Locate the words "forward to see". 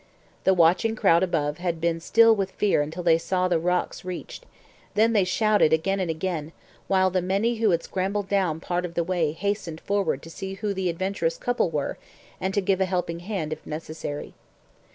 9.79-10.55